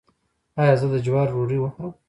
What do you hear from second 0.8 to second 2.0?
د جوارو ډوډۍ وخورم؟